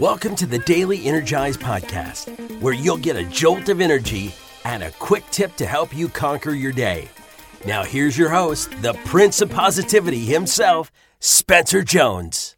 [0.00, 2.30] Welcome to the Daily Energize Podcast,
[2.62, 4.34] where you'll get a jolt of energy
[4.64, 7.06] and a quick tip to help you conquer your day.
[7.66, 12.56] Now, here's your host, the Prince of Positivity himself, Spencer Jones.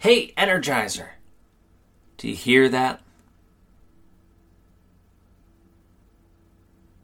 [0.00, 1.08] Hey, Energizer.
[2.18, 3.00] Do you hear that?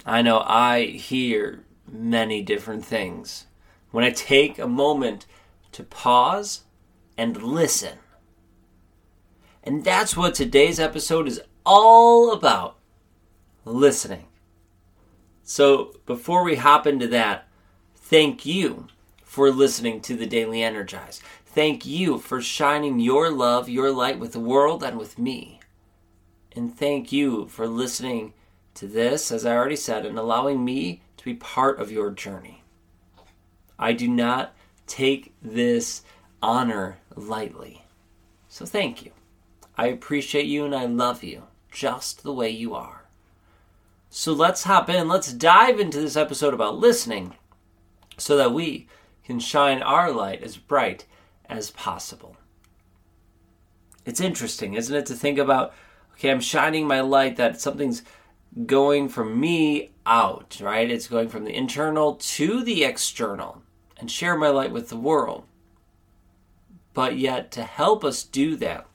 [0.04, 3.46] I know I hear many different things.
[3.90, 5.24] When I take a moment
[5.72, 6.64] to pause
[7.16, 7.96] and listen.
[9.62, 12.76] And that's what today's episode is all about
[13.64, 14.26] listening.
[15.42, 17.48] So, before we hop into that,
[17.96, 18.86] thank you
[19.22, 21.20] for listening to the Daily Energize.
[21.44, 25.60] Thank you for shining your love, your light with the world and with me.
[26.54, 28.32] And thank you for listening
[28.74, 32.62] to this, as I already said, and allowing me to be part of your journey.
[33.78, 34.54] I do not
[34.86, 36.02] take this
[36.42, 37.84] honor lightly.
[38.48, 39.12] So thank you.
[39.80, 43.06] I appreciate you and I love you just the way you are.
[44.10, 45.08] So let's hop in.
[45.08, 47.32] Let's dive into this episode about listening
[48.18, 48.88] so that we
[49.24, 51.06] can shine our light as bright
[51.48, 52.36] as possible.
[54.04, 55.72] It's interesting, isn't it, to think about
[56.12, 58.02] okay, I'm shining my light that something's
[58.66, 60.90] going from me out, right?
[60.90, 63.62] It's going from the internal to the external
[63.96, 65.44] and share my light with the world.
[66.92, 68.86] But yet, to help us do that,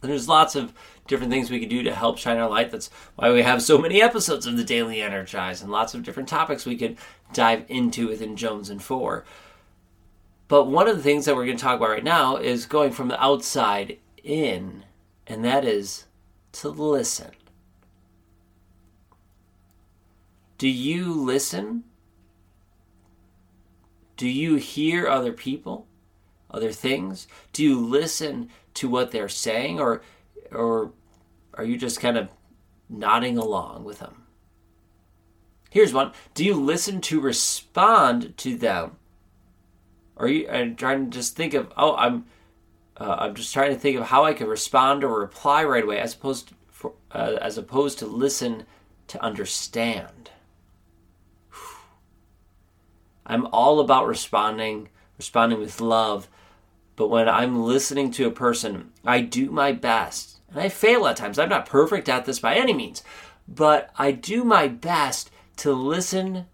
[0.00, 0.72] there's lots of
[1.06, 2.70] different things we can do to help shine our light.
[2.70, 6.28] That's why we have so many episodes of the Daily Energize and lots of different
[6.28, 6.98] topics we could
[7.32, 9.24] dive into within Jones and Four.
[10.46, 12.92] But one of the things that we're going to talk about right now is going
[12.92, 14.84] from the outside in,
[15.26, 16.04] and that is
[16.52, 17.32] to listen.
[20.58, 21.84] Do you listen?
[24.16, 25.86] Do you hear other people,
[26.50, 27.26] other things?
[27.52, 30.02] Do you listen to what they're saying, or,
[30.52, 30.92] or
[31.54, 32.28] are you just kind of
[32.88, 34.24] nodding along with them?
[35.70, 36.12] Here's one.
[36.34, 38.96] Do you listen to respond to them?
[40.16, 42.24] Are you I'm trying to just think of, oh, I'm,
[42.96, 46.00] uh, I'm just trying to think of how I could respond or reply right away,
[46.00, 48.64] as opposed to, for, uh, as opposed to listen
[49.08, 50.30] to understand.
[53.26, 56.28] I'm all about responding, responding with love.
[56.96, 60.40] But when I'm listening to a person, I do my best.
[60.50, 61.38] And I fail at times.
[61.38, 63.02] I'm not perfect at this by any means.
[63.46, 66.46] But I do my best to listen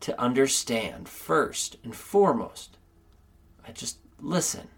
[0.00, 2.78] to understand first and foremost.
[3.66, 4.68] I just listen.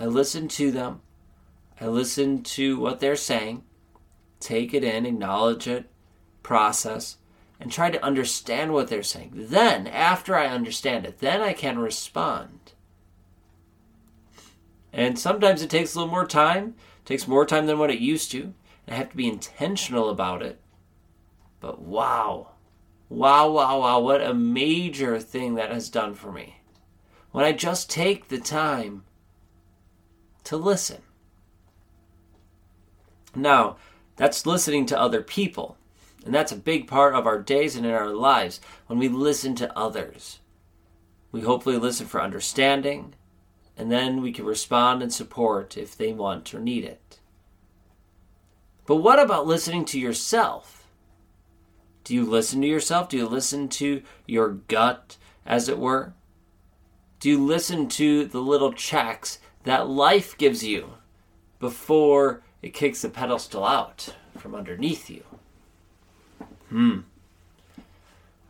[0.00, 1.02] I listen to them.
[1.80, 3.62] I listen to what they're saying,
[4.40, 5.88] take it in, acknowledge it,
[6.42, 7.18] process,
[7.60, 9.32] and try to understand what they're saying.
[9.34, 12.72] Then, after I understand it, then I can respond.
[14.92, 17.98] And sometimes it takes a little more time, it takes more time than what it
[17.98, 18.54] used to.
[18.86, 20.60] I have to be intentional about it.
[21.60, 22.52] But wow,
[23.08, 26.60] wow, wow, wow, what a major thing that has done for me.
[27.32, 29.04] When I just take the time
[30.44, 31.02] to listen.
[33.34, 33.76] Now,
[34.16, 35.76] that's listening to other people.
[36.24, 39.54] And that's a big part of our days and in our lives when we listen
[39.56, 40.40] to others.
[41.30, 43.14] We hopefully listen for understanding,
[43.76, 47.20] and then we can respond and support if they want or need it.
[48.86, 50.86] But what about listening to yourself?
[52.04, 53.10] Do you listen to yourself?
[53.10, 56.14] Do you listen to your gut, as it were?
[57.20, 60.94] Do you listen to the little checks that life gives you
[61.60, 65.22] before it kicks the pedestal out from underneath you?
[66.68, 67.00] Hmm.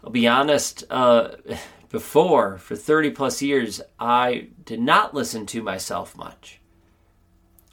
[0.02, 1.30] I'll be honest, uh,
[1.90, 6.60] before, for 30 plus years, I did not listen to myself much.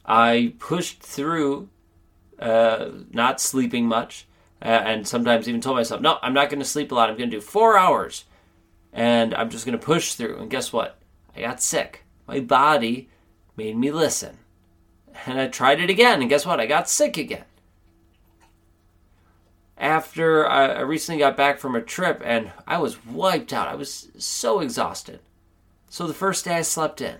[0.05, 1.69] I pushed through
[2.39, 4.27] uh, not sleeping much,
[4.61, 7.09] uh, and sometimes even told myself, no, I'm not going to sleep a lot.
[7.09, 8.25] I'm going to do four hours,
[8.93, 10.37] and I'm just going to push through.
[10.37, 10.99] And guess what?
[11.35, 12.03] I got sick.
[12.27, 13.09] My body
[13.57, 14.37] made me listen.
[15.25, 16.59] And I tried it again, and guess what?
[16.59, 17.45] I got sick again
[19.77, 23.67] after I recently got back from a trip and I was wiped out.
[23.67, 25.19] I was so exhausted.
[25.89, 27.17] So the first day I slept in,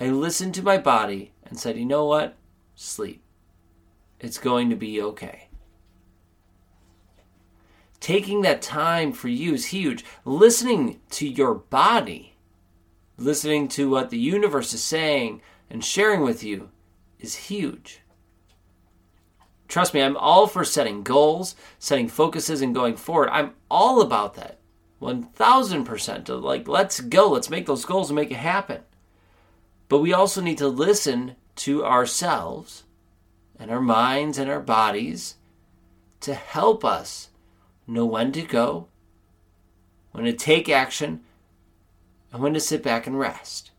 [0.00, 2.36] I listened to my body and said, you know what?
[2.74, 3.22] Sleep.
[4.20, 5.48] It's going to be okay.
[8.00, 10.04] Taking that time for you is huge.
[10.24, 12.34] Listening to your body,
[13.16, 15.40] listening to what the universe is saying
[15.70, 16.70] and sharing with you
[17.20, 18.01] is huge.
[19.72, 23.30] Trust me, I'm all for setting goals, setting focuses, and going forward.
[23.32, 24.58] I'm all about that.
[25.00, 28.82] 1000% like, let's go, let's make those goals and make it happen.
[29.88, 32.84] But we also need to listen to ourselves
[33.58, 35.36] and our minds and our bodies
[36.20, 37.30] to help us
[37.86, 38.88] know when to go,
[40.10, 41.22] when to take action,
[42.30, 43.70] and when to sit back and rest.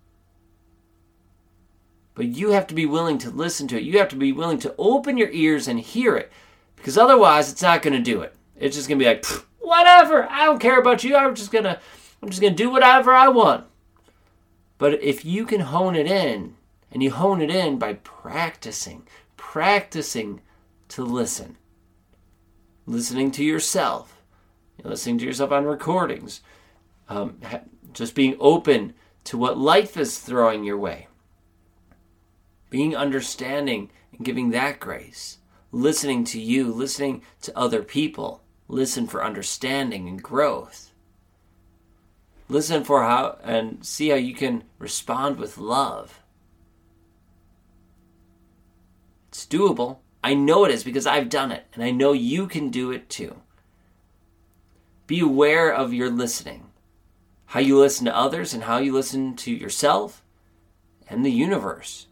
[2.15, 3.83] But you have to be willing to listen to it.
[3.83, 6.31] You have to be willing to open your ears and hear it
[6.75, 8.35] because otherwise it's not going to do it.
[8.55, 9.25] It's just going to be like,
[9.59, 11.15] whatever, I don't care about you.
[11.15, 11.79] I'm just going to
[12.21, 13.65] I'm just going to do whatever I want.
[14.77, 16.55] But if you can hone it in,
[16.93, 20.41] and you hone it in by practicing, practicing
[20.89, 21.57] to listen,
[22.85, 24.21] listening to yourself,
[24.83, 26.41] listening to yourself on recordings,
[27.09, 27.39] um,
[27.93, 28.93] just being open
[29.23, 31.07] to what life is throwing your way,
[32.73, 35.37] being understanding and giving that grace,
[35.71, 40.91] listening to you, listening to other people, listen for understanding and growth.
[42.49, 46.23] Listen for how and see how you can respond with love.
[49.27, 49.99] It's doable.
[50.23, 53.07] I know it is because I've done it, and I know you can do it
[53.07, 53.35] too.
[55.05, 56.71] Be aware of your listening,
[57.45, 60.23] how you listen to others, and how you listen to yourself
[61.07, 62.07] and the universe.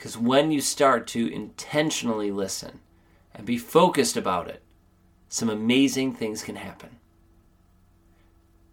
[0.00, 2.80] Because when you start to intentionally listen
[3.34, 4.62] and be focused about it,
[5.28, 6.96] some amazing things can happen.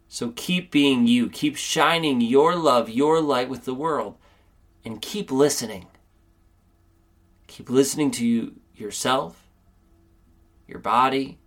[0.08, 4.16] So keep being you, keep shining your love, your light with the world,
[4.86, 5.88] and keep listening.
[7.48, 9.50] Keep listening to you, yourself,
[10.66, 11.40] your body,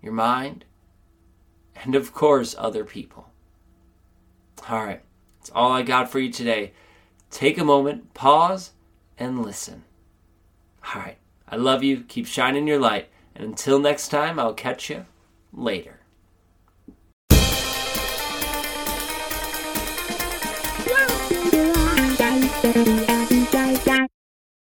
[0.00, 0.64] your mind,
[1.76, 3.28] and of course, other people.
[4.70, 5.02] All right,
[5.38, 6.72] that's all I got for you today.
[7.30, 8.72] Take a moment, pause,
[9.18, 9.84] and listen.
[10.94, 11.18] All right,
[11.48, 12.04] I love you.
[12.08, 13.08] Keep shining your light.
[13.34, 15.06] And until next time, I'll catch you
[15.52, 16.00] later.
[22.62, 22.99] Thank you.